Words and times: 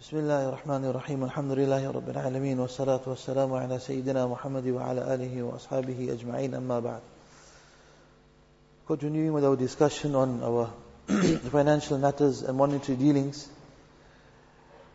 بسم 0.00 0.16
الله 0.16 0.48
الرحمن 0.48 0.84
الرحيم 0.84 1.24
الحمد 1.24 1.52
لله 1.52 1.90
رب 1.90 2.08
العالمين 2.08 2.60
والصلاة 2.60 3.00
والسلام 3.06 3.52
على 3.52 3.78
سيدنا 3.78 4.26
محمد 4.26 4.66
وعلى 4.68 5.14
آله 5.14 5.42
وأصحابه 5.42 6.12
أجمعين 6.12 6.54
أما 6.54 6.80
بعد 6.80 7.00
Continuing 8.86 9.32
with 9.32 9.44
our 9.44 9.56
discussion 9.56 10.14
on 10.14 10.42
our 10.42 10.68
financial 11.50 11.96
matters 11.98 12.42
and 12.42 12.58
monetary 12.58 12.98
dealings. 12.98 13.48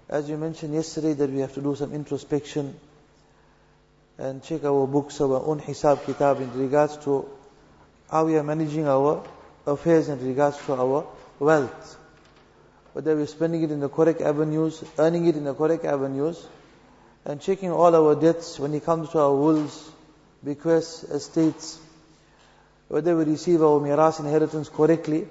As 0.08 0.30
you 0.30 0.38
mentioned 0.38 0.76
yesterday 0.76 1.14
that 1.14 1.30
we 1.30 1.40
have 1.40 1.54
to 1.56 1.62
do 1.62 1.76
some 1.76 1.94
introspection 1.94 2.76
and 4.20 4.44
check 4.44 4.64
our 4.64 4.86
books, 4.86 5.20
our 5.22 5.42
own 5.44 5.60
hisab 5.60 6.06
kitab 6.06 6.40
in 6.40 6.54
regards 6.60 6.98
to 6.98 7.26
how 8.12 8.26
we 8.26 8.36
are 8.38 8.44
managing 8.44 8.88
our 8.88 9.24
affairs 9.66 10.08
in 10.10 10.24
regards 10.28 10.58
to 10.66 10.74
our 10.74 11.06
wealth 11.40 11.98
whether 12.94 13.16
we're 13.16 13.28
spending 13.28 13.64
it 13.64 13.72
in 13.72 13.80
the 13.80 13.90
correct 13.90 14.22
avenues, 14.22 14.84
earning 14.98 15.28
it 15.28 15.36
in 15.36 15.44
the 15.44 15.54
correct 15.54 15.86
avenues, 15.86 16.46
and 17.26 17.42
checking 17.42 17.72
all 17.72 17.96
our 17.96 18.16
debts 18.16 18.60
when 18.60 18.74
it 18.74 18.84
comes 18.84 19.10
to 19.10 19.20
our 19.20 19.36
wills, 19.36 19.92
bequests, 20.44 21.04
estates, 21.04 21.80
whether 22.88 23.16
we 23.16 23.26
receive 23.26 23.62
our 23.62 23.80
miras 23.80 24.20
inheritance 24.20 24.70
correctly, 24.70 25.28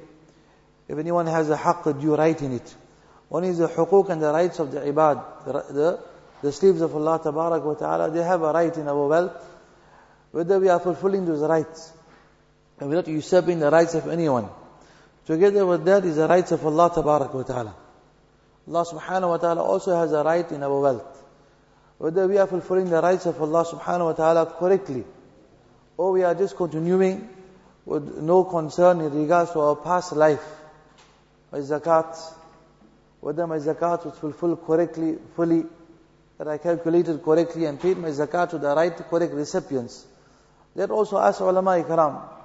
if 0.87 0.99
anyone 0.99 1.27
has 1.27 1.51
a 1.51 1.57
haqq, 1.57 2.01
due 2.01 2.15
right 2.15 2.41
in 2.41 2.53
it. 2.53 2.75
One 3.29 3.45
is 3.45 3.59
the 3.59 3.69
hukuk 3.69 4.09
and 4.09 4.23
the 4.23 4.33
rights 4.33 4.59
of 4.59 4.73
the 4.73 4.81
ibad, 4.81 5.23
the, 5.45 5.53
the, 5.73 6.01
the 6.43 6.53
slaves 6.53 6.81
of 6.81 6.95
Allah 6.95 7.21
wa 7.25 7.75
ta'ala, 7.75 8.11
they 8.11 8.23
have 8.23 8.43
a 8.43 8.53
right 8.53 8.75
in 8.77 8.89
our 8.89 9.07
wealth, 9.07 9.45
whether 10.31 10.59
we 10.59 10.69
are 10.69 10.81
fulfilling 10.81 11.27
those 11.27 11.41
rights, 11.41 11.93
and 12.79 12.89
we're 12.89 12.97
not 12.97 13.09
usurping 13.09 13.59
the 13.59 13.71
rights 13.71 13.95
of 13.95 14.09
anyone. 14.09 14.49
Together 15.29 15.67
with 15.67 15.85
that 15.85 16.07
is 16.07 16.17
the 16.17 16.27
rights 16.27 16.53
of 16.53 16.65
Allah 16.65 16.89
Tabarak 16.89 17.35
wa 17.35 17.43
Ta'ala. 17.43 17.77
Allah 18.67 18.85
Subhanahu 18.87 19.29
wa 19.29 19.37
Ta'ala 19.37 19.63
also 19.63 19.95
has 19.95 20.11
a 20.11 20.25
right 20.25 20.51
in 20.53 20.63
our 20.63 20.81
wealth. 20.81 21.23
Whether 21.99 22.27
we 22.27 22.39
are 22.39 22.47
fulfilling 22.47 22.89
the 22.89 23.03
rights 23.03 23.27
of 23.27 23.39
Allah 23.39 23.67
Subhanahu 23.67 24.07
wa 24.07 24.13
Ta'ala 24.15 24.47
correctly, 24.59 25.05
or 25.99 26.13
we 26.13 26.25
are 26.25 26.35
just 26.35 26.57
continuing 26.57 27.29
with 27.85 28.17
no 28.23 28.45
concern 28.45 29.03
in 29.03 29.13
regards 29.21 29.51
to 29.53 29.61
our 29.61 29.77
past 29.77 30.13
life. 30.13 30.43
My 31.53 31.59
zakat, 31.59 32.17
whether 33.21 33.47
my 33.47 33.59
zakat 33.59 34.07
was 34.07 34.17
fulfilled 34.17 34.65
correctly, 34.67 35.19
fully, 35.37 35.67
that 36.39 36.49
I 36.49 36.57
calculated 36.57 37.23
correctly 37.23 37.67
and 37.67 37.79
paid 37.79 37.99
my 37.99 38.09
zakat 38.09 38.49
to 38.51 38.59
the 38.59 38.75
right, 38.75 38.97
correct 38.97 39.35
recipients. 39.35 40.07
That 40.75 40.91
also 40.91 41.19
ask 41.19 41.43
ulama 41.43 41.73
ikram, 41.73 42.38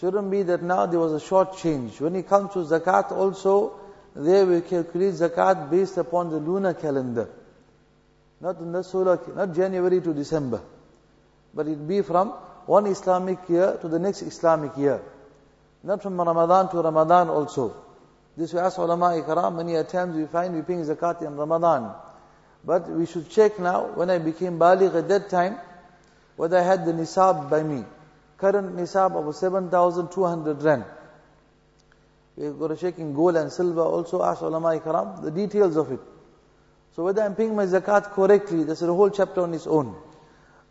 Shouldn't 0.00 0.30
be 0.30 0.42
that 0.42 0.62
now 0.62 0.84
there 0.86 1.00
was 1.00 1.12
a 1.12 1.20
short 1.20 1.56
change. 1.56 2.00
When 2.00 2.16
it 2.16 2.28
comes 2.28 2.52
to 2.52 2.58
zakat 2.58 3.12
also, 3.12 3.80
there 4.14 4.44
we 4.44 4.60
calculate 4.60 5.14
zakat 5.14 5.70
based 5.70 5.96
upon 5.96 6.30
the 6.30 6.36
lunar 6.36 6.74
calendar. 6.74 7.30
Not 8.40 8.58
in 8.58 8.72
the 8.72 8.82
solar, 8.82 9.18
not 9.34 9.54
January 9.54 10.02
to 10.02 10.12
December. 10.12 10.60
But 11.54 11.68
it 11.68 11.88
be 11.88 12.02
from 12.02 12.28
one 12.66 12.86
Islamic 12.86 13.48
year 13.48 13.78
to 13.80 13.88
the 13.88 13.98
next 13.98 14.20
Islamic 14.20 14.76
year. 14.76 15.00
Not 15.82 16.02
from 16.02 16.20
Ramadan 16.20 16.68
to 16.72 16.82
Ramadan 16.82 17.30
also. 17.30 17.74
This 18.36 18.52
we 18.52 18.58
ask 18.58 18.76
ulama 18.76 19.18
ikram, 19.18 19.56
many 19.56 19.82
times 19.84 20.14
we 20.14 20.26
find 20.26 20.54
we 20.54 20.60
paying 20.60 20.84
zakat 20.84 21.22
in 21.22 21.36
Ramadan. 21.36 21.94
But 22.62 22.90
we 22.90 23.06
should 23.06 23.30
check 23.30 23.58
now, 23.58 23.86
when 23.94 24.10
I 24.10 24.18
became 24.18 24.58
baligh 24.58 24.94
at 24.94 25.08
that 25.08 25.30
time, 25.30 25.56
whether 26.36 26.58
I 26.58 26.62
had 26.62 26.84
the 26.84 26.92
nisab 26.92 27.48
by 27.48 27.62
me 27.62 27.84
current 28.38 28.76
nisab 28.76 29.16
of 29.16 29.34
7,200 29.34 30.62
rand. 30.62 30.84
To 32.36 32.76
check 32.78 32.98
in 32.98 33.14
gold 33.14 33.36
and 33.36 33.50
silver 33.50 33.80
also, 33.80 34.22
ask 34.22 34.42
ulama 34.42 34.78
ikram, 34.78 35.22
the 35.22 35.30
details 35.30 35.76
of 35.76 35.90
it. 35.90 36.00
So 36.94 37.04
whether 37.04 37.22
I'm 37.22 37.34
paying 37.34 37.56
my 37.56 37.64
zakat 37.64 38.12
correctly, 38.12 38.64
that's 38.64 38.82
a 38.82 38.86
whole 38.86 39.10
chapter 39.10 39.42
on 39.42 39.54
its 39.54 39.66
own. 39.66 39.94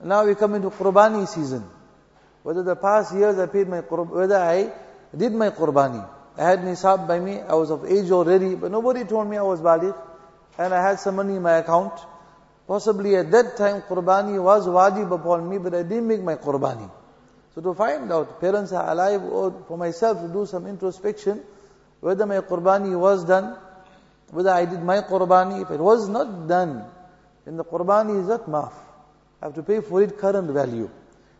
Now 0.03 0.25
we 0.25 0.35
come 0.35 0.55
into 0.55 0.69
qurbani 0.69 1.27
season. 1.27 1.63
Whether 2.43 2.61
the 2.61 2.75
past 2.75 3.15
years 3.15 3.39
I 3.39 3.47
paid 3.47 3.67
my 3.67 3.81
qurbani, 3.81 4.11
whether 4.11 4.37
I 4.37 4.71
did 5.17 5.33
my 5.33 5.49
qurbani. 5.49 6.07
I 6.37 6.43
had 6.43 6.59
nisab 6.59 7.07
by 7.07 7.19
me, 7.19 7.39
I 7.39 7.53
was 7.55 7.71
of 7.71 7.85
age 7.85 8.11
already, 8.11 8.55
but 8.55 8.69
nobody 8.71 9.05
told 9.05 9.27
me 9.27 9.37
I 9.37 9.41
was 9.41 9.61
baligh, 9.61 9.95
and 10.57 10.73
I 10.73 10.81
had 10.87 10.99
some 10.99 11.15
money 11.15 11.37
in 11.37 11.41
my 11.41 11.53
account. 11.53 11.93
Possibly 12.67 13.15
at 13.15 13.31
that 13.31 13.57
time 13.57 13.81
qurbani 13.81 14.41
was 14.43 14.67
wajib 14.67 15.11
upon 15.11 15.49
me, 15.49 15.57
but 15.57 15.73
I 15.73 15.81
didn't 15.83 16.07
make 16.07 16.21
my 16.21 16.35
qurbani. 16.35 16.91
So 17.55 17.61
to 17.61 17.73
find 17.73 18.11
out, 18.11 18.41
parents 18.41 18.73
are 18.73 18.91
alive, 18.91 19.23
or 19.23 19.63
for 19.65 19.77
myself 19.77 20.21
to 20.21 20.27
do 20.27 20.45
some 20.45 20.67
introspection, 20.67 21.41
whether 22.01 22.25
my 22.25 22.41
qurbani 22.41 22.99
was 22.99 23.23
done, 23.23 23.57
whether 24.31 24.49
I 24.49 24.65
did 24.65 24.83
my 24.83 24.99
qurbani, 24.99 25.61
if 25.61 25.71
it 25.71 25.79
was 25.79 26.09
not 26.09 26.49
done, 26.49 26.83
then 27.45 27.55
the 27.55 27.63
qurbani 27.63 28.21
is 28.21 28.27
not 28.27 28.49
maaf. 28.49 28.73
I 29.41 29.45
have 29.45 29.55
to 29.55 29.63
pay 29.63 29.79
for 29.79 30.03
it 30.03 30.17
current 30.17 30.51
value. 30.51 30.89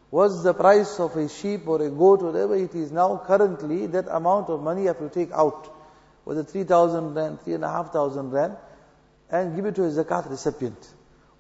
What's 0.10 0.42
the 0.42 0.54
price 0.54 1.02
of 1.02 1.18
a 1.18 1.28
sheep 1.28 1.68
or 1.68 1.82
a 1.82 1.90
goat, 1.90 2.22
whatever 2.22 2.56
it 2.56 2.74
is 2.74 2.94
now, 2.94 3.22
currently, 3.28 3.88
that 3.88 4.08
amount 4.08 4.50
of 4.50 4.64
money 4.64 4.84
I 4.84 4.94
have 4.94 5.00
to 5.00 5.10
take 5.10 5.34
out, 5.34 5.68
whether 6.24 6.44
3,000 6.46 7.14
rand, 7.14 7.42
3,500 7.42 8.32
rand, 8.32 8.58
and 9.30 9.54
give 9.54 9.66
it 9.66 9.76
to 9.76 9.84
a 9.84 9.90
zakat 9.90 10.30
recipient. 10.30 10.78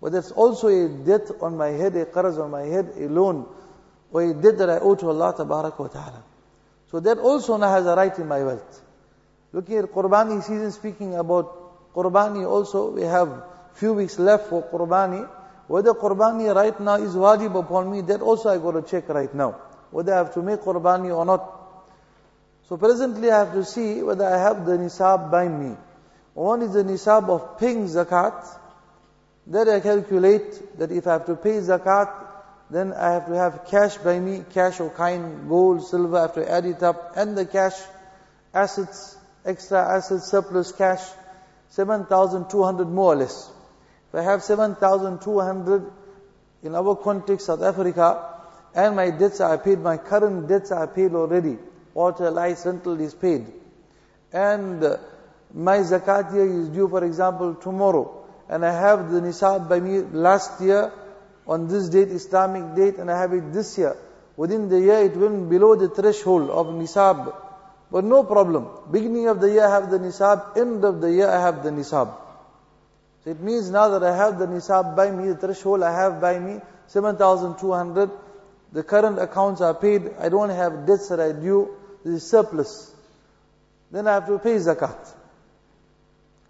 Whether 0.02 0.20
it's 0.20 0.32
also 0.32 0.68
a 0.68 0.90
debt 0.90 1.32
on 1.40 1.56
my 1.56 1.70
head, 1.70 1.96
a 1.96 2.06
qaraz 2.06 2.44
on 2.44 2.52
my 2.52 2.64
head, 2.64 2.92
a 2.98 3.08
loan, 3.08 3.48
or 4.16 4.22
a 4.22 4.34
debt 4.34 4.58
that 4.60 4.70
I 4.70 4.80
owe 4.80 4.96
to 4.96 5.10
Allah 5.10 5.34
Tabarak 5.34 5.78
wa 5.78 5.88
Ta'ala. 5.90 6.24
So 6.90 7.02
that 7.02 7.18
also 7.18 7.58
now 7.58 7.70
has 7.70 7.86
a 7.86 7.98
right 7.98 8.18
in 8.18 8.30
my 8.30 8.42
wealth. 8.44 8.82
Looking 9.52 9.80
at 9.80 9.86
Qurbani 9.92 10.42
season, 10.42 10.72
speaking 10.72 11.16
about 11.16 11.94
Qurbani 11.94 12.50
also, 12.50 12.92
we 12.92 13.02
have 13.02 13.44
few 13.74 13.92
weeks 13.92 14.18
left 14.18 14.48
for 14.48 14.64
Qurbani. 14.64 15.30
Whether 15.68 15.94
Qurbani 15.94 16.56
right 16.56 16.80
now 16.80 16.96
is 16.96 17.14
wajib 17.14 17.60
upon 17.60 17.92
me, 17.92 18.00
that 18.04 18.22
also 18.22 18.48
I 18.48 18.58
got 18.58 18.72
to 18.80 18.90
check 18.90 19.10
right 19.10 19.36
now. 19.36 19.60
Whether 19.92 20.14
I 20.14 20.18
have 20.20 20.34
to 20.36 20.42
make 20.42 20.62
Qurbani 20.62 21.14
or 21.14 21.26
not. 21.26 21.52
So 22.70 22.78
presently 22.78 23.30
I 23.30 23.40
have 23.40 23.52
to 23.52 23.66
see 23.66 24.02
whether 24.02 24.26
I 24.26 24.38
have 24.38 24.66
the 24.66 24.78
nisab 24.78 25.30
by 25.30 25.50
me. 25.50 25.76
One 26.36 26.62
is 26.62 26.72
the 26.72 26.86
nisab 26.86 27.28
of 27.28 27.60
paying 27.60 27.84
zakat. 27.88 28.48
That 29.48 29.68
I 29.68 29.82
calculate 29.82 30.80
that 30.80 30.94
if 30.94 31.06
I 31.06 31.12
have 31.14 31.26
to 31.26 31.36
pay 31.36 31.60
zakat, 31.60 32.25
then 32.70 32.94
I 32.94 33.12
have 33.12 33.28
to 33.28 33.36
have 33.36 33.68
cash 33.68 33.98
by 33.98 34.20
me, 34.20 34.44
cash 34.54 34.80
or 34.80 34.90
kind, 34.90 35.48
gold, 35.48 35.86
silver, 35.86 36.18
I 36.18 36.22
have 36.24 36.34
to 36.36 36.52
add 36.52 36.66
it 36.66 36.82
up, 36.82 37.14
and 37.16 37.38
the 37.38 37.46
cash, 37.46 37.76
assets, 38.54 39.18
extra 39.46 39.80
assets, 39.80 40.26
surplus 40.26 40.72
cash, 40.72 41.02
7,200 41.70 42.88
more 42.88 43.14
or 43.14 43.18
less. 43.18 43.52
If 44.10 44.16
I 44.16 44.24
have 44.24 44.44
7,200 44.44 45.92
in 46.64 46.76
our 46.76 46.96
context, 46.96 47.46
South 47.46 47.62
Africa, 47.62 48.34
and 48.74 48.96
my 48.96 49.12
debts 49.12 49.42
are 49.42 49.58
paid, 49.58 49.80
my 49.80 49.98
current 49.98 50.48
debts 50.48 50.72
are 50.72 50.88
paid 50.88 51.14
already, 51.14 51.58
water, 51.94 52.32
light, 52.32 52.58
rental 52.66 53.00
is 53.00 53.14
paid, 53.14 53.46
and 54.34 54.84
uh, 54.84 54.98
my 55.54 55.78
zakat 55.78 56.34
year 56.34 56.46
is 56.46 56.70
due, 56.70 56.88
for 56.88 57.04
example, 57.04 57.56
tomorrow, 57.56 58.26
and 58.50 58.66
I 58.66 58.74
have 58.74 59.12
the 59.12 59.22
nisab 59.22 59.70
by 59.70 59.80
me 59.80 60.00
last 60.00 60.60
year, 60.62 60.92
on 61.48 61.68
this 61.68 61.90
date, 61.90 62.10
Islamic 62.10 62.76
date, 62.76 62.98
and 62.98 63.12
I 63.12 63.20
have 63.20 63.34
it 63.34 63.54
this 63.54 63.78
year. 63.78 63.96
Within 64.38 64.68
the 64.70 64.80
year, 64.80 65.00
it 65.00 65.16
went 65.16 65.50
below 65.50 65.76
the 65.76 65.90
threshold 65.90 66.50
of 66.50 66.68
nisab. 66.68 67.34
But 67.92 68.04
no 68.04 68.24
problem. 68.24 68.68
Beginning 68.92 69.28
of 69.28 69.40
the 69.40 69.50
year, 69.50 69.66
I 69.66 69.72
have 69.72 69.90
the 69.90 70.00
nisab. 70.00 70.58
End 70.58 70.84
of 70.84 71.02
the 71.02 71.12
year, 71.12 71.30
I 71.30 71.40
have 71.40 71.64
the 71.64 71.70
nisab. 71.70 72.14
So 73.24 73.30
it 73.30 73.40
means 73.40 73.70
now 73.70 73.90
that 73.90 74.04
I 74.04 74.16
have 74.16 74.38
the 74.40 74.48
nisab 74.48 74.96
by 74.96 75.12
me, 75.12 75.30
the 75.30 75.38
threshold 75.38 75.84
I 75.84 75.94
have 75.94 76.20
by 76.20 76.40
me, 76.40 76.60
7,200. 76.88 78.10
The 78.74 78.84
current 78.84 79.20
accounts 79.20 79.62
are 79.62 79.74
paid. 79.74 80.12
I 80.20 80.30
don't 80.30 80.50
have 80.50 80.86
debts 80.86 81.10
that 81.10 81.20
I 81.20 81.32
due. 81.32 81.78
This 82.04 82.16
is 82.16 82.30
surplus. 82.30 82.94
Then 83.92 84.08
I 84.08 84.16
have 84.16 84.28
to 84.28 84.38
pay 84.40 84.56
zakat. 84.56 85.00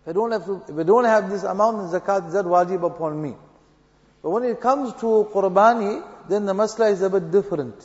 If 0.01 0.07
I 0.07 0.11
don't 0.13 0.31
have 0.31 0.45
to, 0.45 0.63
if 0.67 0.77
I 0.79 0.83
don't 0.83 1.05
have 1.05 1.29
this 1.29 1.43
amount 1.43 1.81
in 1.81 1.99
zakat, 1.99 2.27
is 2.27 2.33
that 2.33 2.45
wajib 2.45 2.83
upon 2.85 3.21
me? 3.21 3.35
But 4.25 4.31
when 4.31 4.43
it 4.45 4.59
comes 4.59 4.91
to 5.01 5.29
qurbani, 5.31 6.03
then 6.27 6.47
the 6.47 6.53
masla 6.53 6.91
is 6.91 7.03
a 7.03 7.11
bit 7.11 7.29
different. 7.29 7.75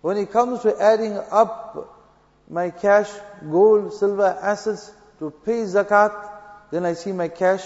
When 0.00 0.16
it 0.16 0.32
comes 0.32 0.62
to 0.62 0.76
adding 0.76 1.16
up 1.16 2.02
my 2.50 2.70
cash, 2.70 3.08
gold, 3.48 3.94
silver, 3.94 4.36
assets 4.42 4.90
to 5.20 5.30
pay 5.30 5.62
zakat, 5.62 6.30
then 6.72 6.84
I 6.84 6.94
see 6.94 7.12
my 7.12 7.28
cash, 7.28 7.62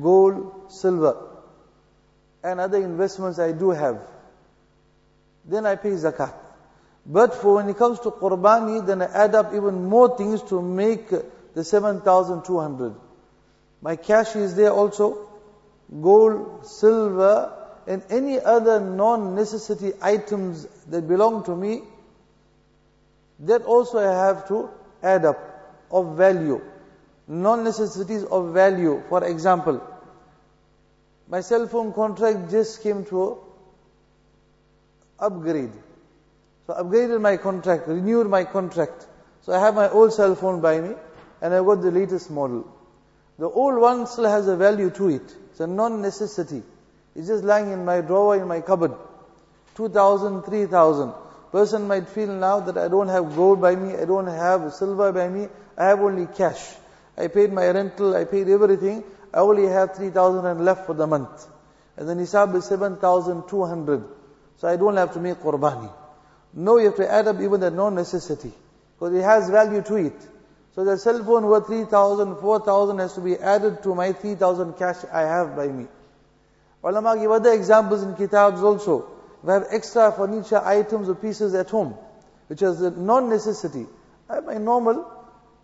gold, 0.00 0.72
silver, 0.72 1.18
and 2.42 2.60
other 2.60 2.78
investments 2.78 3.38
I 3.38 3.52
do 3.52 3.72
have. 3.72 4.00
Then 5.44 5.66
I 5.66 5.76
pay 5.76 5.90
zakat. 5.90 6.32
But 7.04 7.34
for 7.34 7.56
when 7.56 7.68
it 7.68 7.76
comes 7.76 8.00
to 8.00 8.10
qurbani, 8.10 8.86
then 8.86 9.02
I 9.02 9.24
add 9.24 9.34
up 9.34 9.52
even 9.52 9.84
more 9.84 10.16
things 10.16 10.40
to 10.44 10.62
make 10.62 11.10
the 11.52 11.62
7,200. 11.62 12.94
My 13.82 13.96
cash 13.96 14.34
is 14.34 14.56
there 14.56 14.72
also, 14.72 15.33
gold, 16.00 16.66
silver, 16.66 17.52
and 17.86 18.02
any 18.10 18.40
other 18.40 18.80
non-necessity 18.80 19.92
items 20.00 20.66
that 20.88 21.06
belong 21.06 21.44
to 21.44 21.54
me, 21.54 21.82
that 23.40 23.62
also 23.62 23.98
I 23.98 24.26
have 24.26 24.48
to 24.48 24.70
add 25.02 25.24
up 25.24 25.38
of 25.90 26.16
value. 26.16 26.60
non-necessities 27.26 28.24
of 28.24 28.52
value. 28.52 29.02
For 29.08 29.24
example, 29.24 29.82
my 31.28 31.40
cell 31.40 31.66
phone 31.66 31.92
contract 31.92 32.50
just 32.50 32.82
came 32.82 33.04
to 33.06 33.38
upgrade. 35.18 35.72
So 36.66 36.74
upgraded 36.74 37.20
my 37.20 37.36
contract, 37.36 37.88
renewed 37.88 38.28
my 38.28 38.44
contract. 38.44 39.06
So 39.42 39.52
I 39.52 39.60
have 39.60 39.74
my 39.74 39.88
old 39.88 40.12
cell 40.12 40.34
phone 40.34 40.60
by 40.60 40.80
me 40.80 40.94
and 41.40 41.54
I've 41.54 41.64
got 41.64 41.82
the 41.82 41.90
latest 41.90 42.30
model. 42.30 42.66
The 43.38 43.48
old 43.48 43.80
one 43.80 44.06
still 44.06 44.24
has 44.26 44.46
a 44.48 44.56
value 44.56 44.90
to 44.90 45.08
it. 45.08 45.34
It's 45.50 45.60
a 45.60 45.66
non-necessity. 45.66 46.62
It's 47.14 47.28
just 47.28 47.44
lying 47.44 47.72
in 47.72 47.84
my 47.84 48.00
drawer 48.00 48.36
in 48.36 48.46
my 48.46 48.60
cupboard. 48.60 48.94
2000, 49.76 50.42
3000. 50.42 51.12
Person 51.50 51.86
might 51.86 52.08
feel 52.08 52.28
now 52.28 52.60
that 52.60 52.76
I 52.76 52.88
don't 52.88 53.08
have 53.08 53.36
gold 53.36 53.60
by 53.60 53.76
me, 53.76 53.94
I 53.94 54.04
don't 54.04 54.26
have 54.26 54.72
silver 54.74 55.12
by 55.12 55.28
me, 55.28 55.48
I 55.78 55.84
have 55.86 56.00
only 56.00 56.26
cash. 56.26 56.74
I 57.16 57.28
paid 57.28 57.52
my 57.52 57.68
rental, 57.68 58.16
I 58.16 58.24
paid 58.24 58.48
everything, 58.48 59.04
I 59.32 59.38
only 59.38 59.66
have 59.66 59.94
3000 59.94 60.44
and 60.44 60.64
left 60.64 60.86
for 60.86 60.94
the 60.94 61.06
month. 61.06 61.46
And 61.96 62.08
the 62.08 62.14
nisab 62.14 62.54
is 62.56 62.64
7200. 62.64 64.04
So 64.56 64.68
I 64.68 64.76
don't 64.76 64.96
have 64.96 65.12
to 65.14 65.20
make 65.20 65.36
qurbani. 65.38 65.92
No, 66.54 66.78
you 66.78 66.86
have 66.86 66.96
to 66.96 67.10
add 67.10 67.28
up 67.28 67.40
even 67.40 67.60
the 67.60 67.70
non-necessity. 67.70 68.52
Because 68.96 69.14
it 69.14 69.22
has 69.22 69.50
value 69.50 69.82
to 69.82 69.94
it. 69.96 70.28
So 70.74 70.84
the 70.84 70.98
cell 70.98 71.22
phone 71.22 71.46
worth 71.46 71.68
3000, 71.68 72.36
4000 72.36 72.98
has 72.98 73.14
to 73.14 73.20
be 73.20 73.36
added 73.36 73.82
to 73.84 73.94
my 73.94 74.12
3000 74.12 74.72
cash 74.72 74.96
I 75.12 75.20
have 75.20 75.54
by 75.54 75.68
me. 75.68 75.86
Ulama 76.82 77.16
give 77.16 77.30
other 77.30 77.52
examples 77.52 78.02
in 78.02 78.14
kitabs 78.16 78.60
also. 78.60 79.06
We 79.42 79.52
have 79.52 79.66
extra 79.70 80.10
furniture 80.10 80.58
items 80.58 81.08
or 81.08 81.14
pieces 81.14 81.54
at 81.54 81.70
home, 81.70 81.94
which 82.48 82.60
is 82.62 82.80
a 82.80 82.90
non-necessity. 82.90 83.86
I 84.28 84.36
have 84.36 84.44
my 84.46 84.58
normal 84.58 85.10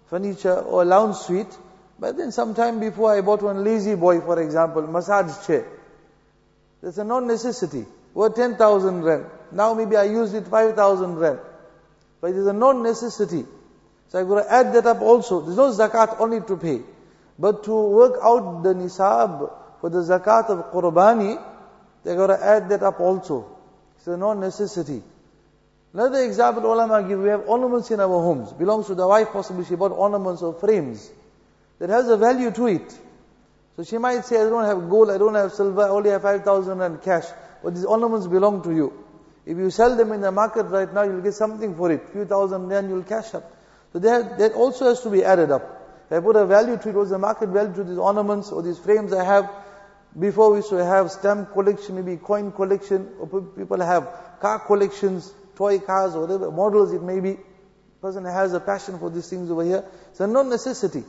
furniture 0.07 0.55
or 0.55 0.85
lounge 0.85 1.17
suite, 1.17 1.59
but 1.99 2.17
then 2.17 2.31
sometime 2.31 2.79
before 2.79 3.13
I 3.13 3.21
bought 3.21 3.43
one 3.43 3.65
La-Z-Boy, 3.65 4.21
for 4.21 4.41
example, 4.41 4.87
massage 4.87 5.47
chair. 5.47 5.67
That's 6.83 6.99
a 6.99 7.05
non-necessity. 7.05 7.85
Worth 8.15 8.37
10,000 8.37 9.03
rand. 9.03 9.27
Now 9.51 9.75
maybe 9.75 9.97
I 9.97 10.05
used 10.05 10.35
it 10.35 10.47
5,000 10.47 11.17
rand. 11.17 11.41
But 12.21 12.31
it 12.31 12.37
is 12.37 12.47
a 12.47 12.53
non-necessity. 12.53 13.45
So 14.11 14.19
I've 14.19 14.29
got 14.29 14.43
to 14.43 14.53
add 14.53 14.73
that 14.75 14.87
up 14.87 15.01
also. 15.03 15.41
There's 15.41 15.57
no 15.57 15.71
zakat 15.71 16.21
only 16.21 16.41
to 16.41 16.57
pay. 16.57 16.83
But 17.39 17.63
to 17.65 17.73
work 17.73 18.19
out 18.23 18.63
the 18.63 18.75
nisab 18.75 19.53
for 19.81 19.89
the 19.89 19.99
zakat 19.99 20.51
of 20.51 20.73
qurbani, 20.73 21.41
they've 22.03 22.17
got 22.17 22.27
to 22.27 22.45
add 22.45 22.69
that 22.71 22.83
up 22.83 22.99
also. 22.99 23.57
It's 23.97 24.09
a 24.09 24.17
non-necessity. 24.17 25.03
Another 25.95 26.25
example 26.25 26.65
ulama 26.67 27.07
give, 27.07 27.21
we 27.21 27.29
have 27.29 27.49
ornaments 27.49 27.91
in 27.93 28.01
our 28.01 28.09
homes. 28.09 28.53
Belongs 28.53 28.89
to 28.89 28.97
the 28.97 29.07
wife 29.07 29.29
possibly, 29.33 29.65
she 29.65 29.77
bought 29.77 29.93
ornaments 29.93 30.43
or 30.43 30.55
frames. 30.55 31.09
That 31.79 31.91
has 31.91 32.09
a 32.09 32.17
value 32.17 32.51
to 32.51 32.67
it. 32.67 32.99
So 33.77 33.85
she 33.85 33.99
might 33.99 34.25
say, 34.25 34.41
I 34.41 34.49
don't 34.49 34.65
have 34.65 34.91
gold, 34.91 35.11
I 35.11 35.19
don't 35.19 35.35
have 35.37 35.53
silver, 35.53 35.83
I 35.83 35.89
only 35.89 36.11
have 36.11 36.23
5,000 36.23 36.79
rand 36.79 37.03
cash. 37.03 37.27
But 37.63 37.75
these 37.75 37.85
ornaments 37.85 38.27
belong 38.27 38.63
to 38.65 38.75
you. 38.75 38.93
If 39.47 39.57
you 39.57 39.71
sell 39.71 39.97
them 39.97 40.13
in 40.13 40.21
the 40.21 40.33
market 40.33 40.65
right 40.65 40.93
now, 40.93 41.03
you'll 41.03 41.23
get 41.23 41.35
something 41.35 41.77
for 41.77 41.91
it. 41.93 42.09
Few 42.13 42.25
thousand 42.25 42.69
rand 42.69 42.91
you'll 42.91 43.05
cash 43.05 43.35
up. 43.35 43.57
So 43.93 43.99
that, 43.99 44.39
that 44.39 44.53
also 44.53 44.87
has 44.87 45.01
to 45.03 45.11
be 45.11 45.25
added 45.25 45.51
up. 45.51 46.07
If 46.07 46.13
I 46.13 46.21
put 46.21 46.37
a 46.37 46.47
value 46.47 46.77
to 46.77 46.89
it, 46.89 46.95
what's 46.95 47.11
the 47.11 47.19
market 47.19 47.49
value 47.51 47.75
to 47.75 47.85
these 47.85 47.99
ornaments 47.99 48.51
or 48.51 48.63
these 48.63 48.79
frames 48.79 49.13
I 49.13 49.25
have? 49.25 49.51
Before 50.19 50.51
we 50.51 50.59
used 50.59 50.73
have 50.73 51.11
stamp 51.11 51.53
collection, 51.53 51.95
maybe 51.95 52.17
coin 52.17 52.51
collection, 52.51 53.09
or 53.21 53.43
people 53.43 53.81
have 53.81 54.09
car 54.41 54.59
collections, 54.59 55.33
toy 55.55 55.79
cars, 55.79 56.17
or 56.17 56.23
whatever 56.23 56.51
models 56.51 56.93
it 56.93 57.03
may 57.03 57.21
be. 57.21 57.39
Person 58.03 58.25
has 58.25 58.53
a 58.55 58.61
passion 58.61 58.99
for 58.99 59.11
these 59.11 59.29
things 59.29 59.51
over 59.51 59.65
here. 59.65 59.85
It's 60.11 60.21
a 60.21 60.27
non-necessity. 60.27 61.05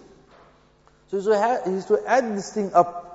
So 1.08 1.20
he 1.20 1.32
has 1.32 1.86
to 1.88 2.00
add 2.06 2.38
this 2.38 2.54
thing 2.54 2.74
up. 2.74 3.08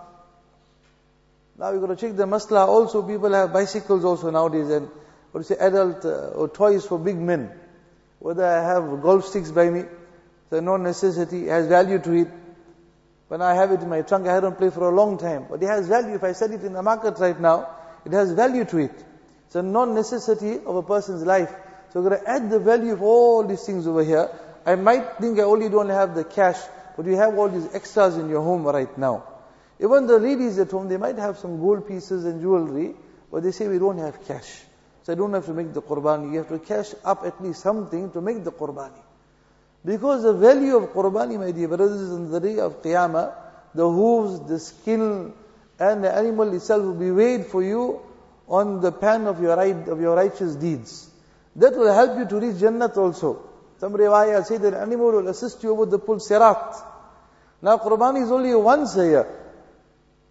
Now 1.58 1.72
we 1.72 1.78
got 1.78 1.86
to 1.86 1.96
check 1.96 2.16
the 2.16 2.24
masla 2.24 2.66
also. 2.66 3.02
People 3.02 3.32
have 3.32 3.52
bicycles 3.52 4.04
also 4.04 4.30
nowadays 4.30 4.68
and 4.68 4.88
what 5.30 5.42
do 5.42 5.48
you 5.48 5.56
say, 5.56 5.66
adult 5.66 6.04
uh, 6.04 6.36
or 6.36 6.48
toys 6.48 6.84
for 6.84 6.98
big 6.98 7.16
men. 7.16 7.50
Whether 8.26 8.44
I 8.44 8.60
have 8.60 9.02
golf 9.02 9.24
sticks 9.26 9.52
by 9.52 9.70
me, 9.70 9.84
so 10.50 10.58
no 10.58 10.76
necessity, 10.78 11.46
it 11.46 11.50
has 11.50 11.68
value 11.68 12.00
to 12.00 12.12
it. 12.12 12.28
When 13.28 13.40
I 13.40 13.54
have 13.54 13.70
it 13.70 13.82
in 13.82 13.88
my 13.88 14.02
trunk, 14.02 14.26
I 14.26 14.34
haven't 14.34 14.58
played 14.58 14.72
for 14.72 14.88
a 14.88 14.92
long 14.92 15.16
time. 15.16 15.46
But 15.48 15.62
it 15.62 15.66
has 15.66 15.86
value. 15.86 16.16
If 16.16 16.24
I 16.24 16.32
sell 16.32 16.50
it 16.50 16.64
in 16.64 16.72
the 16.72 16.82
market 16.82 17.20
right 17.20 17.40
now, 17.40 17.68
it 18.04 18.10
has 18.10 18.32
value 18.32 18.64
to 18.64 18.78
it. 18.78 19.04
It's 19.46 19.54
a 19.54 19.62
non-necessity 19.62 20.58
of 20.66 20.74
a 20.74 20.82
person's 20.82 21.24
life. 21.24 21.54
So 21.92 22.00
we're 22.00 22.10
going 22.10 22.20
to 22.20 22.28
add 22.28 22.50
the 22.50 22.58
value 22.58 22.94
of 22.94 23.02
all 23.02 23.46
these 23.46 23.64
things 23.64 23.86
over 23.86 24.02
here. 24.02 24.28
I 24.66 24.74
might 24.74 25.18
think 25.20 25.38
I 25.38 25.44
only 25.44 25.68
don't 25.68 25.90
have 25.90 26.16
the 26.16 26.24
cash, 26.24 26.58
but 26.96 27.06
you 27.06 27.14
have 27.14 27.38
all 27.38 27.48
these 27.48 27.72
extras 27.76 28.16
in 28.16 28.28
your 28.28 28.42
home 28.42 28.64
right 28.64 28.98
now. 28.98 29.22
Even 29.78 30.08
the 30.08 30.18
ladies 30.18 30.58
at 30.58 30.72
home, 30.72 30.88
they 30.88 30.96
might 30.96 31.18
have 31.18 31.38
some 31.38 31.60
gold 31.60 31.86
pieces 31.86 32.24
and 32.24 32.40
jewelry, 32.40 32.96
but 33.30 33.44
they 33.44 33.52
say 33.52 33.68
we 33.68 33.78
don't 33.78 33.98
have 33.98 34.26
cash. 34.26 34.62
So 35.06 35.12
I 35.12 35.14
don't 35.14 35.32
have 35.34 35.46
to 35.46 35.54
make 35.54 35.72
the 35.72 35.82
qurbani. 35.82 36.32
You 36.32 36.38
have 36.38 36.48
to 36.48 36.58
cash 36.58 36.92
up 37.04 37.24
at 37.24 37.40
least 37.40 37.60
something 37.60 38.10
to 38.10 38.20
make 38.20 38.42
the 38.42 38.50
qurbani. 38.50 38.98
Because 39.84 40.24
the 40.24 40.32
value 40.32 40.74
of 40.74 40.92
qurbani, 40.92 41.38
my 41.38 41.52
dear 41.52 41.68
brothers, 41.68 42.10
in 42.10 42.28
the 42.28 42.40
day 42.40 42.58
of 42.58 42.82
Qiyamah, 42.82 43.32
the 43.72 43.88
hooves, 43.88 44.40
the 44.48 44.58
skin, 44.58 45.32
and 45.78 46.02
the 46.02 46.12
animal 46.12 46.52
itself 46.54 46.82
will 46.82 46.94
be 46.94 47.12
weighed 47.12 47.46
for 47.46 47.62
you 47.62 48.00
on 48.48 48.80
the 48.80 48.90
pan 48.90 49.28
of 49.28 49.40
your 49.40 49.56
right, 49.56 49.86
of 49.86 50.00
your 50.00 50.16
righteous 50.16 50.56
deeds. 50.56 51.08
That 51.54 51.76
will 51.76 51.94
help 51.94 52.18
you 52.18 52.26
to 52.26 52.44
reach 52.44 52.56
Jannat 52.56 52.96
also. 52.96 53.48
Some 53.78 53.92
riwayah 53.92 54.44
say 54.44 54.56
that 54.56 54.74
animal 54.74 55.12
will 55.12 55.28
assist 55.28 55.62
you 55.62 55.72
with 55.74 55.92
the 55.92 56.00
pul 56.00 56.16
sirat. 56.16 56.82
Now 57.62 57.76
qurbani 57.76 58.24
is 58.24 58.32
only 58.32 58.52
once 58.56 58.96
a 58.96 59.06
year. 59.06 59.26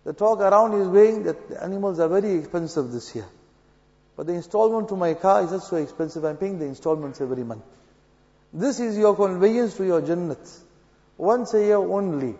The 0.03 0.11
talk 0.11 0.41
around 0.41 0.81
is 0.81 0.89
weighing 0.89 1.23
that 1.23 1.47
the 1.47 1.63
animals 1.63 1.97
are 2.01 2.09
very 2.09 2.33
expensive 2.33 2.91
this 2.91 3.15
year. 3.15 3.25
But 4.15 4.27
the 4.27 4.33
installment 4.33 4.89
to 4.89 4.95
my 4.95 5.13
car 5.13 5.43
is 5.43 5.51
not 5.51 5.63
so 5.63 5.77
expensive. 5.77 6.23
I'm 6.23 6.37
paying 6.37 6.59
the 6.59 6.65
installments 6.65 7.19
every 7.21 7.43
month. 7.43 7.63
This 8.53 8.79
is 8.79 8.97
your 8.97 9.15
conveyance 9.15 9.75
to 9.77 9.85
your 9.85 10.01
Jannat. 10.01 10.59
Once 11.17 11.53
a 11.53 11.59
year 11.59 11.77
only. 11.77 12.35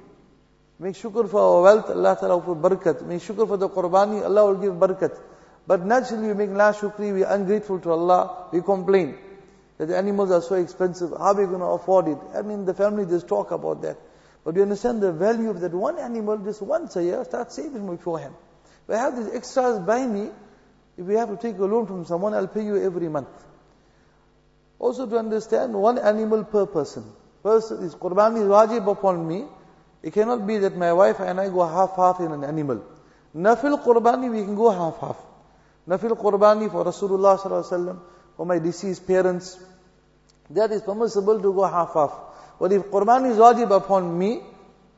Make 0.79 0.95
shukr 0.95 1.29
for 1.29 1.39
our 1.39 1.61
wealth, 1.61 1.89
Allah 1.89 2.17
Ta'ala 2.19 2.37
will 2.37 2.55
barakat. 2.55 3.05
Make 3.05 3.21
shukr 3.21 3.47
for 3.47 3.57
the 3.57 3.69
qurbani, 3.69 4.23
Allah 4.23 4.45
will 4.45 4.61
give 4.61 4.73
barakat. 4.73 5.17
But 5.67 5.85
naturally 5.85 6.27
we 6.27 6.33
make 6.33 6.49
la 6.49 6.73
shukri, 6.73 7.13
we 7.13 7.23
are 7.23 7.33
ungrateful 7.33 7.79
to 7.79 7.91
Allah, 7.91 8.47
we 8.51 8.61
complain 8.61 9.17
that 9.77 9.87
the 9.87 9.97
animals 9.97 10.31
are 10.31 10.41
so 10.41 10.55
expensive, 10.55 11.11
how 11.11 11.33
are 11.33 11.35
we 11.35 11.45
going 11.45 11.59
to 11.59 11.65
afford 11.65 12.07
it? 12.07 12.17
I 12.33 12.41
mean, 12.41 12.65
the 12.65 12.73
family 12.73 13.05
just 13.05 13.27
talk 13.27 13.51
about 13.51 13.81
that. 13.81 13.97
But 14.43 14.55
you 14.55 14.61
understand 14.61 15.01
the 15.01 15.11
value 15.11 15.49
of 15.49 15.59
that 15.61 15.73
one 15.73 15.97
animal 15.97 16.37
just 16.37 16.61
once 16.61 16.95
a 16.97 17.03
year, 17.03 17.23
start 17.25 17.51
saving 17.51 17.87
beforehand. 17.89 18.35
If 18.87 18.95
I 18.95 18.97
have 18.99 19.17
these 19.17 19.33
extras 19.33 19.79
by 19.79 20.05
me, 20.05 20.29
if 20.97 21.05
we 21.05 21.15
have 21.15 21.29
to 21.29 21.37
take 21.37 21.57
a 21.59 21.65
loan 21.65 21.87
from 21.87 22.05
someone, 22.05 22.33
I'll 22.33 22.47
pay 22.47 22.63
you 22.63 22.81
every 22.81 23.09
month. 23.09 23.27
Also 24.79 25.05
to 25.05 25.17
understand 25.17 25.73
one 25.73 25.97
animal 25.97 26.43
per 26.43 26.65
person. 26.65 27.03
First, 27.43 27.79
this 27.79 27.95
Qurban 27.95 28.37
is 28.37 28.43
wajib 28.43 28.89
upon 28.91 29.27
me. 29.27 29.45
It 30.01 30.13
cannot 30.13 30.45
be 30.47 30.57
that 30.57 30.75
my 30.75 30.93
wife 30.93 31.19
and 31.19 31.39
I 31.39 31.49
go 31.49 31.67
half-half 31.67 32.19
in 32.19 32.31
an 32.31 32.43
animal. 32.43 32.83
Nafil 33.35 33.83
Qurbani, 33.83 34.31
we 34.31 34.43
can 34.43 34.55
go 34.55 34.69
half-half. 34.69 35.17
Nafil 35.87 36.17
Qurbani 36.17 36.71
for 36.71 36.85
Rasulullah 36.85 37.37
sallallahu 37.37 37.99
for 38.37 38.45
my 38.45 38.59
deceased 38.59 39.05
parents, 39.07 39.57
that 40.49 40.71
is 40.71 40.81
permissible 40.81 41.41
to 41.41 41.53
go 41.53 41.65
half-half. 41.65 42.11
But 42.59 42.71
if 42.71 42.83
Qurban 42.83 43.31
is 43.31 43.37
wajib 43.37 43.75
upon 43.75 44.17
me, 44.17 44.41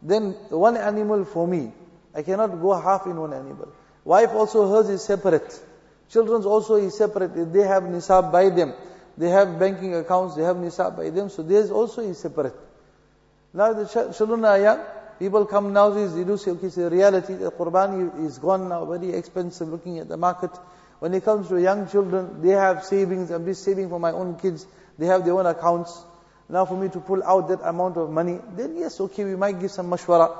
then 0.02 0.32
one 0.50 0.78
animal 0.78 1.26
for 1.26 1.48
me. 1.48 1.72
I 2.14 2.22
cannot 2.22 2.62
go 2.62 2.80
half 2.80 3.06
in 3.06 3.20
one 3.20 3.34
animal. 3.34 3.74
Wife 4.04 4.32
also 4.32 4.70
hers 4.72 4.90
is 4.90 5.04
separate. 5.04 5.60
Children's 6.10 6.46
also 6.46 6.76
is 6.76 6.98
separate. 6.98 7.52
They 7.52 7.68
have 7.68 7.84
nisab 7.84 8.32
by 8.32 8.50
them, 8.50 8.74
they 9.18 9.30
have 9.30 9.60
banking 9.60 9.96
accounts, 9.96 10.36
they 10.36 10.44
have 10.44 10.56
nisab 10.56 10.96
by 10.96 11.10
them, 11.10 11.30
so 11.30 11.44
theirs 11.44 11.70
also 11.70 12.02
is 12.02 12.18
separate. 12.18 12.56
Now 13.54 13.74
the 13.74 14.14
children 14.18 14.46
are 14.46 14.60
young, 14.60 14.80
people 15.20 15.46
come 15.46 15.74
now, 15.74 15.90
they 15.90 16.24
do 16.24 16.38
say, 16.38 16.52
okay, 16.52 16.70
so 16.70 16.90
reality, 16.90 17.34
the 17.34 17.52
Qurban 17.52 18.26
is 18.26 18.38
gone 18.38 18.70
now, 18.70 18.86
very 18.86 19.14
expensive 19.14 19.68
looking 19.68 20.00
at 20.00 20.08
the 20.08 20.18
market. 20.18 20.52
When 21.00 21.14
it 21.14 21.26
comes 21.26 21.50
to 21.50 21.62
young 21.62 21.90
children, 21.90 22.42
they 22.42 22.50
have 22.50 22.84
savings, 22.84 23.30
I'm 23.30 23.46
just 23.46 23.64
saving 23.64 23.90
for 23.90 24.00
my 24.00 24.12
own 24.12 24.40
kids, 24.40 24.66
they 24.98 25.08
have 25.08 25.26
their 25.26 25.38
own 25.38 25.46
accounts. 25.46 26.04
Now 26.50 26.66
for 26.66 26.78
me 26.78 26.88
to 26.90 27.00
pull 27.00 27.22
out 27.24 27.50
that 27.50 27.68
amount 27.68 27.98
of 27.98 28.10
money, 28.10 28.40
then 28.56 28.78
yes, 28.78 29.00
okay, 29.02 29.26
we 29.26 29.36
might 29.36 29.60
give 29.60 29.72
some 29.72 29.90
mashwara. 29.90 30.36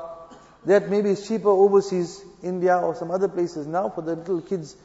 That 0.66 0.90
maybe 0.90 1.12
is 1.12 1.28
cheaper 1.28 1.50
overseas, 1.50 2.24
India 2.42 2.78
or 2.78 2.96
some 2.96 3.12
other 3.12 3.28
places 3.28 3.68
now 3.68 3.90
for 3.90 4.02
the 4.02 4.16
little 4.16 4.42
kids 4.42 4.76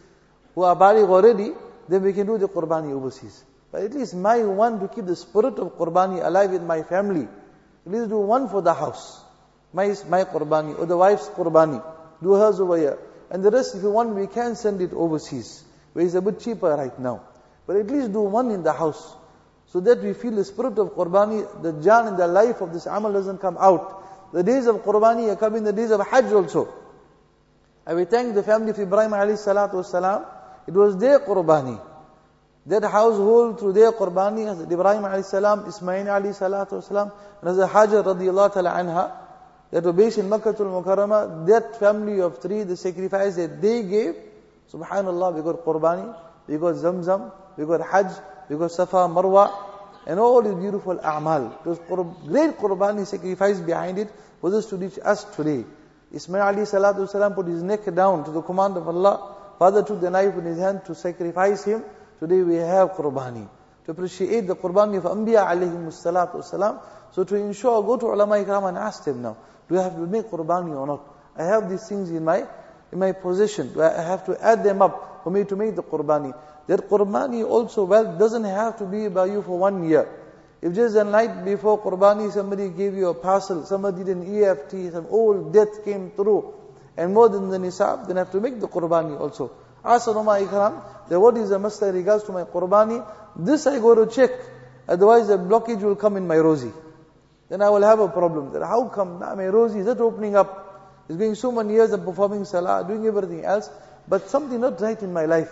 who 0.55 0.63
are 0.63 0.77
baligh 0.77 1.09
already, 1.09 1.53
then 1.89 2.03
we 2.03 2.13
can 2.13 2.27
do 2.27 2.39
the 2.39 2.49
qurbani 2.49 2.93
overseas. 2.93 3.45
But 3.71 3.83
at 3.83 3.95
least 3.95 4.15
my 4.15 4.43
one 4.45 4.81
to 4.81 4.89
keep 4.89 5.07
the 5.07 5.17
spirit 5.17 5.59
of 5.59 5.79
qurbani 5.79 6.25
alive 6.25 6.53
in 6.53 6.67
my 6.67 6.83
family. 6.83 7.27
At 7.87 7.93
least 7.93 8.11
do 8.11 8.19
one 8.19 8.49
for 8.49 8.63
the 8.63 8.75
house. 8.75 9.23
My, 9.73 9.89
my 10.09 10.25
qurbani, 10.25 10.79
or 10.79 10.87
the 10.87 10.97
wife's 10.97 11.29
qurbani. 11.29 11.83
Do 12.23 12.35
hers 12.35 12.61
over 12.61 12.77
here. 12.77 12.99
And 13.31 13.43
the 13.43 13.51
rest, 13.51 13.75
if 13.75 13.83
you 13.83 13.91
want, 13.91 14.15
we 14.15 14.27
can 14.27 14.55
send 14.55 14.81
it 14.83 14.93
overseas, 14.93 15.65
where 15.95 16.05
it's 16.05 16.15
a 16.15 16.21
bit 16.21 16.41
cheaper 16.41 16.69
right 16.69 16.97
now. 16.99 17.23
But 17.67 17.77
at 17.77 17.87
least 17.87 18.13
do 18.13 18.21
one 18.21 18.51
in 18.51 18.63
the 18.63 18.73
house 18.73 19.17
so 19.67 19.81
that 19.81 20.03
we 20.03 20.13
feel 20.13 20.33
the 20.33 20.45
spirit 20.45 20.79
of 20.79 20.95
qurbani, 20.95 21.63
the 21.63 21.73
jan 21.83 22.09
in 22.09 22.17
the 22.17 22.27
life 22.27 22.61
of 22.61 22.73
this 22.75 22.87
amal 22.87 23.13
doesn't 23.13 23.39
come 23.39 23.57
out. 23.59 24.03
The 24.33 24.43
days 24.43 24.67
of 24.67 24.77
Qurbani 24.77 25.31
are 25.31 25.37
coming, 25.37 25.63
the 25.63 25.75
days 25.75 25.91
of 25.91 26.01
Hajj 26.07 26.33
also. 26.33 26.73
And 27.87 27.99
we 27.99 28.07
thank 28.07 28.35
the 28.35 28.43
family 28.43 28.71
of 28.71 28.79
Ibrahim 28.79 29.11
alayhi 29.11 29.37
salatu 29.37 29.75
wasalam. 29.75 30.25
It 30.66 30.75
was 30.75 30.97
their 30.99 31.21
Qurbani. 31.21 31.81
That 32.66 32.85
household 32.85 33.59
through 33.59 33.73
their 33.73 33.92
Qurbani, 33.92 34.47
as 34.49 34.61
Ibrahim 34.61 35.02
alayhi 35.02 35.25
salam, 35.25 35.66
Ismail 35.66 36.07
alayhi 36.07 36.38
salatu 36.38 36.83
wasalam, 36.83 37.11
and 37.40 37.50
as 37.50 37.69
Hajar 37.69 38.04
radiallahu 38.04 38.54
ta'ala 38.54 38.71
anha, 38.71 39.12
that 39.73 39.83
were 39.83 39.92
based 39.92 40.19
in 40.19 40.28
Makkah 40.28 40.50
al-Mukarramah, 40.50 41.47
that 41.49 41.81
family 41.81 42.21
of 42.21 42.40
three, 42.40 42.62
the 42.62 42.76
sacrifice 42.76 43.35
that 43.37 43.61
they 43.61 43.83
gave, 43.83 44.14
subhanallah, 44.73 45.35
we 45.35 45.42
got 45.42 45.64
Qurbani, 45.64 46.14
we 46.47 46.59
got 46.59 46.75
Zamzam, 46.75 47.33
we 47.57 47.64
got 47.64 47.81
Hajj, 47.81 48.12
we 48.49 48.57
got 48.57 48.71
Safa, 48.71 49.09
Marwa, 49.09 49.50
and 50.07 50.21
all 50.21 50.42
these 50.42 50.54
beautiful 50.54 50.97
a'mal. 50.99 51.64
Was 51.64 51.78
great 51.88 52.57
Qurbani 52.59 53.07
sacrifice 53.07 53.59
behind 53.59 53.99
it 53.99 54.09
for 54.40 54.50
this 54.50 54.66
to 54.66 54.76
reach 54.76 54.99
us 55.02 55.25
today. 55.37 55.64
Ismail 56.12 56.42
Ali 56.42 56.62
salatu 56.62 57.09
salam 57.09 57.35
put 57.35 57.47
his 57.47 57.62
neck 57.62 57.85
down 57.95 58.25
to 58.25 58.31
the 58.31 58.42
command 58.42 58.76
of 58.76 58.87
Allah. 58.87 59.37
Father 59.59 59.83
took 59.83 60.01
the 60.01 60.11
knife 60.11 60.37
in 60.37 60.45
his 60.45 60.59
hand 60.59 60.85
to 60.87 60.95
sacrifice 60.95 61.65
him. 61.65 61.85
Today 62.19 62.43
we 62.43 62.57
have 62.57 62.91
Qurbani. 62.93 63.49
To 63.85 63.91
appreciate 63.91 64.47
the 64.47 64.57
Qurbani 64.57 64.99
of 64.99 65.05
Anbiya 65.05 65.47
alayhi 65.47 65.77
salatu 65.89 66.45
salam. 66.45 66.79
So 67.13 67.25
to 67.25 67.35
ensure, 67.37 67.83
go 67.83 67.97
to 67.97 68.07
ulama 68.07 68.37
ikram 68.37 68.69
and 68.69 68.79
ask 68.79 69.05
them 69.05 69.23
now, 69.23 69.37
do 69.69 69.79
I 69.79 69.83
have 69.83 69.97
to 69.97 70.07
make 70.07 70.27
Qurbani 70.27 70.77
or 70.77 70.87
not? 70.87 71.01
I 71.37 71.45
have 71.45 71.69
these 71.69 71.89
things 71.89 72.11
in 72.11 72.25
my 72.25 72.47
in 72.93 72.99
my 72.99 73.13
possession. 73.13 73.73
Do 73.73 73.83
I 73.83 74.03
have 74.03 74.27
to 74.27 74.45
add 74.45 74.63
them 74.63 74.83
up 74.83 75.23
for 75.25 75.31
me 75.31 75.45
to 75.45 75.57
make 75.57 75.75
the 75.75 75.83
Qurbani? 75.83 76.33
That 76.67 76.89
Qurbani 76.89 77.45
also, 77.45 77.85
well, 77.85 78.17
doesn't 78.17 78.45
have 78.45 78.79
to 78.79 78.85
be 78.85 79.09
by 79.09 79.27
you 79.27 79.43
for 79.43 79.59
one 79.59 79.89
year. 79.89 80.09
If 80.61 80.75
just 80.75 80.95
a 80.95 81.03
night 81.03 81.45
before 81.45 81.81
Qurbani, 81.81 82.31
somebody 82.31 82.69
gave 82.69 82.95
you 82.95 83.09
a 83.09 83.15
parcel, 83.15 83.65
somebody 83.65 84.05
did 84.05 84.17
an 84.17 84.43
EFT, 84.43 84.93
some 84.93 85.07
old 85.11 85.53
death 85.53 85.85
came 85.85 86.11
through, 86.11 86.55
and 86.97 87.15
more 87.15 87.29
than 87.29 87.51
the 87.51 87.59
nisab, 87.59 88.07
then 88.07 88.19
I 88.19 88.21
have 88.21 88.33
to 88.33 88.41
make 88.41 88.61
the 88.61 88.69
Qurbani 88.69 89.19
also. 89.19 89.53
Ask 89.85 90.07
Ulama 90.07 90.33
Ikram, 90.33 90.83
that 91.09 91.19
what 91.19 91.37
is 91.37 91.51
the 91.51 91.59
masla 91.59 91.93
regards 91.93 92.25
to 92.25 92.33
my 92.33 92.45
Qurbani? 92.45 93.05
This 93.37 93.67
I 93.67 93.79
go 93.79 93.95
to 93.95 94.13
check, 94.13 94.31
otherwise 94.89 95.29
the 95.29 95.39
blockage 95.39 95.81
will 95.81 95.97
come 95.97 96.17
in 96.17 96.27
my 96.27 96.37
rozi. 96.37 96.73
Then 97.49 97.63
I 97.63 97.71
will 97.71 97.83
have 97.83 97.99
a 98.01 98.09
problem. 98.09 98.53
That 98.53 98.63
how 98.63 98.89
come 98.89 99.21
now 99.21 99.35
my 99.35 99.45
rozi 99.45 99.79
is 99.79 99.87
not 99.87 100.01
opening 100.01 100.37
up? 100.37 101.05
It's 101.09 101.19
going 101.19 101.35
so 101.35 101.53
many 101.53 101.75
years 101.75 101.93
of 101.93 102.05
performing 102.05 102.45
salah, 102.45 102.85
doing 102.87 103.07
everything 103.07 103.45
else, 103.45 103.69
but 104.09 104.29
something 104.29 104.61
not 104.61 104.81
right 104.81 105.01
in 105.03 105.13
my 105.13 105.25
life. 105.25 105.51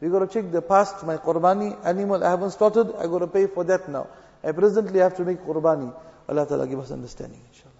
We 0.00 0.08
got 0.08 0.20
to 0.20 0.26
check 0.26 0.50
the 0.50 0.62
past, 0.62 1.04
my 1.04 1.16
Qurbani 1.16 1.84
animal 1.84 2.22
I 2.22 2.30
haven't 2.30 2.50
slaughtered, 2.52 2.94
I 2.98 3.06
got 3.06 3.20
to 3.20 3.26
pay 3.26 3.46
for 3.46 3.64
that 3.64 3.88
now. 3.88 4.08
I 4.42 4.52
presently 4.52 5.00
have 5.00 5.16
to 5.16 5.24
make 5.24 5.40
qurbani. 5.40 5.92
Allah 6.28 6.46
Ta'ala 6.46 6.66
give 6.66 6.78
us 6.78 6.90
understanding, 6.90 7.40
inshallah. 7.48 7.77